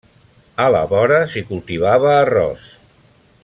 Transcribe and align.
A 0.65 0.69
la 0.75 0.79
vora 0.93 1.19
s'hi 1.35 1.45
cultivava 1.51 2.11
arròs. 2.25 2.69